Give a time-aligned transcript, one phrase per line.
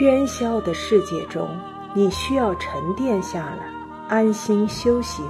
[0.00, 1.46] 喧嚣的世界中，
[1.92, 3.70] 你需要沉淀下来，
[4.08, 5.22] 安心修行。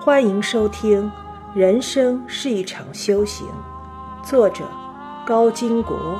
[0.00, 1.04] 欢迎收听
[1.54, 3.46] 《人生是一场修行》，
[4.26, 4.66] 作者
[5.26, 6.18] 高金国，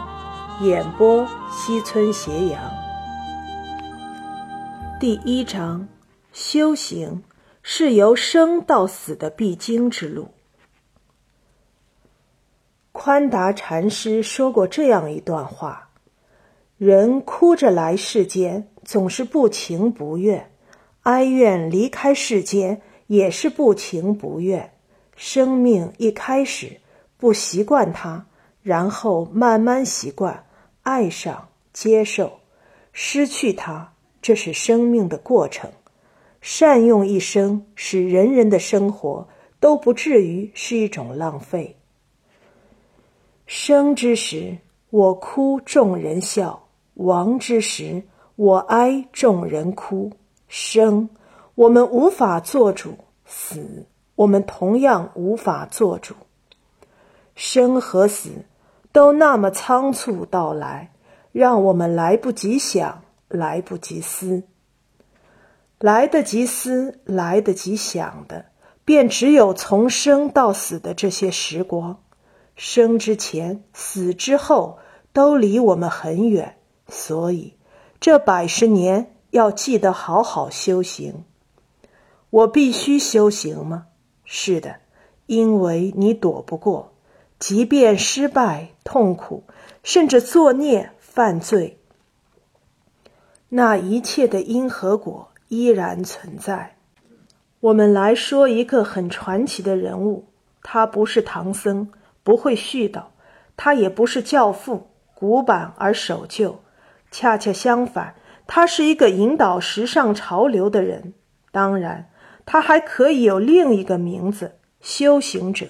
[0.60, 2.60] 演播西村斜阳。
[5.00, 5.88] 第一章：
[6.34, 7.24] 修行
[7.62, 10.28] 是由生到死的必经之路。
[12.92, 15.87] 宽达禅师说过这样一段话。
[16.78, 20.40] 人哭着来世间，总是不情不愿；
[21.02, 24.70] 哀怨离开世间，也是不情不愿。
[25.16, 26.80] 生命一开始
[27.16, 28.24] 不习惯它，
[28.62, 30.46] 然后慢慢习惯、
[30.84, 32.28] 爱上、接受；
[32.92, 35.68] 失去它，这是生命的过程。
[36.40, 39.26] 善用一生，使人人的生活
[39.58, 41.74] 都不至于是一种浪费。
[43.46, 44.56] 生之时，
[44.90, 46.67] 我哭，众人笑。
[46.98, 48.02] 亡之时，
[48.34, 50.12] 我哀，众人哭。
[50.48, 51.08] 生，
[51.54, 52.90] 我们无法做主；
[53.24, 53.86] 死，
[54.16, 56.14] 我们同样无法做主。
[57.36, 58.30] 生和死
[58.90, 60.90] 都那么仓促到来，
[61.30, 64.42] 让我们来不及想，来不及思。
[65.78, 68.46] 来得及思，来得及想的，
[68.84, 72.00] 便只有从生到死的这些时光。
[72.56, 74.78] 生之前，死之后，
[75.12, 76.57] 都离我们很远。
[76.88, 77.54] 所以，
[78.00, 81.24] 这百十年要记得好好修行。
[82.30, 83.86] 我必须修行吗？
[84.24, 84.76] 是的，
[85.26, 86.92] 因为你躲不过，
[87.38, 89.44] 即便失败、痛苦，
[89.82, 91.78] 甚至作孽、犯罪，
[93.48, 96.76] 那一切的因和果依然存在。
[97.60, 100.26] 我们来说一个很传奇的人物，
[100.62, 101.90] 他不是唐僧，
[102.22, 103.02] 不会絮叨；
[103.56, 106.60] 他也不是教父，古板而守旧。
[107.10, 108.14] 恰恰相反，
[108.46, 111.14] 他是一个引导时尚潮流的人。
[111.50, 112.10] 当然，
[112.44, 115.66] 他还可以有另一个名字——修行者。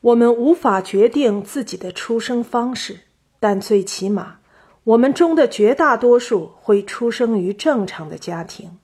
[0.00, 3.00] 我们无法决定自己的出生方式，
[3.38, 4.36] 但最起码，
[4.84, 8.78] 我们中的绝大多数会出生于正常的家庭。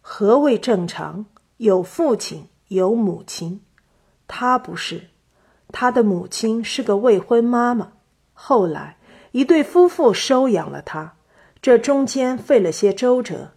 [0.00, 1.26] 何谓正常？
[1.58, 3.60] 有父亲，有母亲。
[4.26, 5.10] 他不是，
[5.68, 7.92] 他的母亲是个未婚妈妈。
[8.32, 8.96] 后来。
[9.32, 11.14] 一对夫妇收养了他，
[11.62, 13.52] 这中间费了些周折。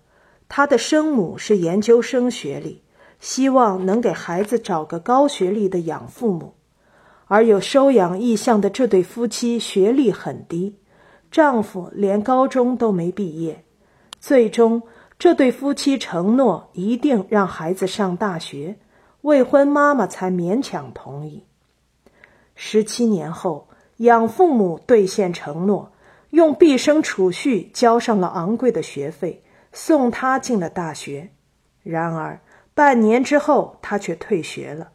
[0.47, 2.81] 他的生母是研究生学历，
[3.19, 6.53] 希望能给孩子找个高学历的养父母，
[7.25, 10.77] 而有收养意向的这对夫妻学历很低，
[11.29, 13.65] 丈夫连高中都没毕业。
[14.21, 14.83] 最终，
[15.19, 18.77] 这对夫妻承诺一定让孩子上大学，
[19.23, 21.43] 未婚妈妈才勉强同意。
[22.55, 23.67] 十七年后。
[23.97, 25.91] 养父母兑现承诺，
[26.31, 29.41] 用毕生储蓄交上了昂贵的学费，
[29.71, 31.29] 送他进了大学。
[31.83, 32.39] 然而
[32.73, 34.89] 半年之后，他却退学了。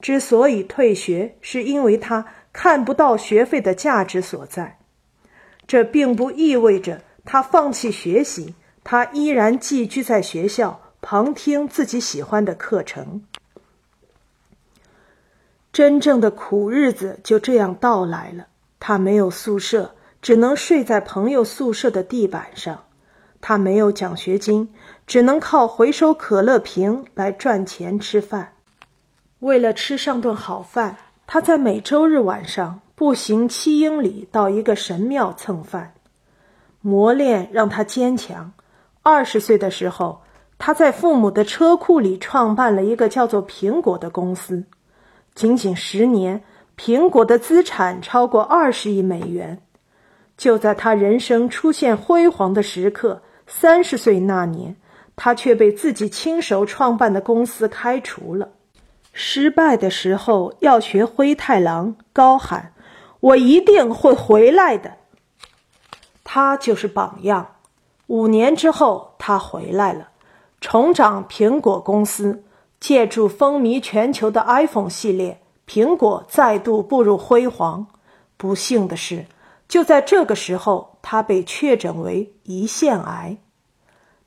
[0.00, 4.78] 之所以退学，是因为他看不到学费的价值所在。
[5.66, 13.22] 这并不意味着他放弃学习，他依然寄居在学校，旁听自己喜欢的课程。
[15.80, 18.48] 真正的苦日子就这样到来了。
[18.78, 22.84] 他没有宿舍，只能睡在朋友宿舍的地板上。
[23.40, 24.68] 他没有奖学金，
[25.06, 28.52] 只能靠回收可乐瓶来赚钱吃饭。
[29.38, 35.94] 为了吃上顿好饭，他在每周日晚上步行七英里到一个神庙蹭饭。
[36.82, 38.52] 磨练让他坚强。
[39.02, 40.20] 二十岁的时候，
[40.58, 44.66] 他在父母的车库里创办了一个叫做“苹果”的公司。
[45.40, 46.44] 仅仅十年，
[46.76, 49.58] 苹果的资产超过二十亿美元。
[50.36, 54.76] 就在他人生出现辉煌的时刻，三十岁那年，
[55.16, 58.50] 他却被自己亲手创办的公司开除了。
[59.14, 62.74] 失败的时候要学灰太狼，高喊
[63.20, 64.92] ：“我一定会回来的。”
[66.22, 67.54] 他就是榜样。
[68.08, 70.08] 五年之后，他回来了，
[70.60, 72.44] 重掌苹果公司。
[72.80, 77.86] 借助风靡全球的 iPhone 系列，苹果再度步入辉煌。
[78.36, 79.26] 不幸的是，
[79.68, 83.36] 就在这个时候，他被确诊为胰腺癌。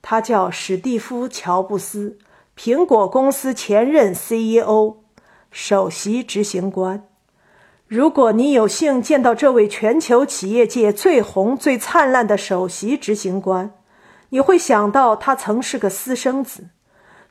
[0.04, 2.20] 他叫史蒂夫·乔布斯，
[2.56, 4.98] 苹果公司前任 CEO，
[5.50, 7.08] 首席执行官。
[7.88, 13.72] 如果你有幸见到这位全球企业界最红、最灿烂的首席执行官，
[14.30, 16.68] 你会想到他曾是个私生子。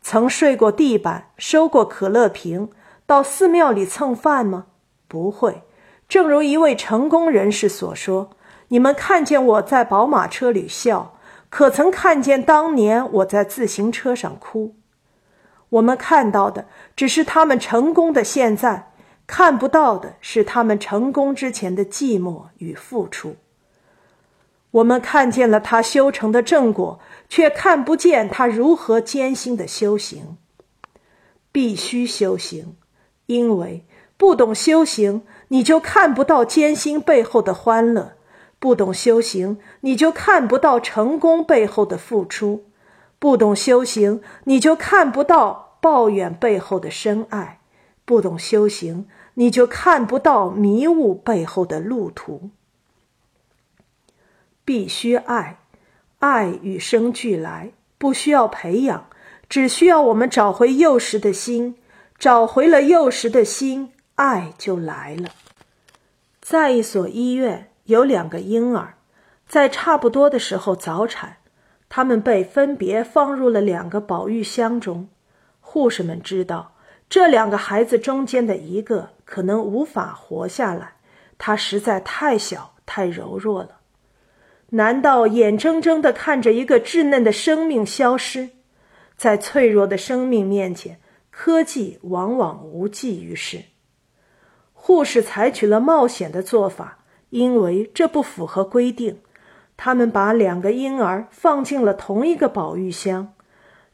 [0.02, 2.68] 曾睡过地板，收过可乐瓶，
[3.06, 4.66] 到寺庙里蹭饭吗？
[5.06, 5.62] 不会。
[6.08, 8.30] 正如一位成功人士所说
[8.68, 11.16] ：“你们看见我在宝马车里笑，
[11.48, 14.74] 可曾看见当年我在自行车上哭？
[15.70, 18.92] 我们看到的只是他们成功的现在，
[19.26, 23.36] 看不到的是他们成功之前的寂寞与付出。
[24.72, 26.98] 我们看见了他修成的正果，
[27.28, 30.36] 却看不见他如何艰辛的修行。
[31.50, 32.76] 必须修行，
[33.26, 33.84] 因为
[34.16, 38.14] 不懂修行，你就看不到艰辛背后的欢乐。
[38.58, 42.62] 不懂修行，你就看不到成功背后的付出；
[43.18, 47.58] 不懂修行，你就看不到抱怨背后的深爱；
[48.04, 52.50] 不懂修行，你就看不到迷雾背后的路途。
[54.64, 55.58] 必须爱，
[56.18, 59.06] 爱与生俱来，不需要培养，
[59.48, 61.76] 只需要我们找回幼时的心，
[62.18, 65.30] 找回了幼时的心，爱就来了。
[66.40, 67.68] 在一所医院。
[67.86, 68.94] 有两个婴儿，
[69.48, 71.38] 在差不多的时候早产，
[71.88, 75.08] 他们被分别放入了两个保育箱中。
[75.60, 76.74] 护士们知道，
[77.10, 80.92] 这两个孩子中间的一个可能无法活下来，
[81.36, 83.81] 他实在太小、太柔弱了。
[84.74, 88.50] 难道眼睁睁地看着一个稚嫩的生命消失？
[89.16, 90.98] 在脆弱的生命面前，
[91.30, 93.62] 科技往往无济于事。
[94.72, 96.98] 护士采取了冒险的做法。
[97.28, 99.18] 因为这不符合规定，
[99.78, 103.32] 他们把两个婴儿放进了同一个保育箱。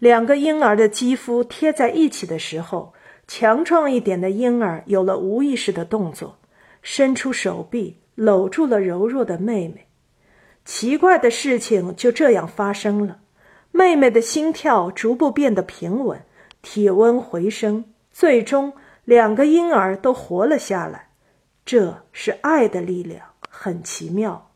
[0.01, 2.95] 两个婴儿的肌肤贴在一起的时候，
[3.29, 6.37] 强壮一点的婴儿有了无意识的动作，
[6.83, 9.88] 伸出手臂搂住了柔弱的妹妹。
[10.69, 13.21] 奇怪的事情就这样发生了：
[13.73, 16.21] 妹妹的心跳逐步变得平稳，
[16.61, 18.75] 体温回升，最终
[19.07, 21.09] 两个婴儿都活了下来。
[21.65, 23.23] 这是爱的力量。
[23.49, 24.51] 很奇妙，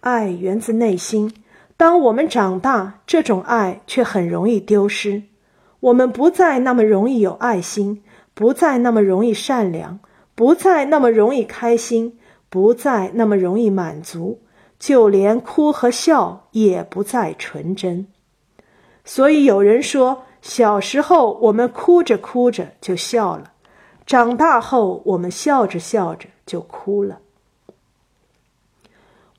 [0.00, 1.32] 爱源自内心。
[1.76, 5.22] 当我们长大，这种爱却很容易丢失。
[5.78, 8.02] 我们不再那么容易有爱心，
[8.34, 10.00] 不再那么容易善良，
[10.34, 12.18] 不再那么容易开心，
[12.50, 14.40] 不再那么容易满足，
[14.78, 18.06] 就连哭和笑也不再纯真。
[19.04, 23.52] 所以有人说，小时候我们哭着哭着就笑了，
[24.04, 27.20] 长大后我们笑着笑着就哭了。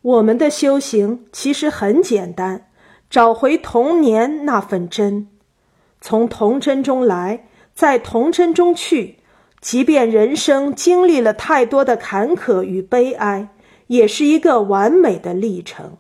[0.02, 2.70] 我们的修行其实很简单，
[3.10, 5.28] 找回童年那份真，
[6.00, 9.18] 从童真中来，在童真中去。
[9.60, 13.50] 即便人生经历了太多的坎坷与悲哀，
[13.88, 15.98] 也是一个完美的历程。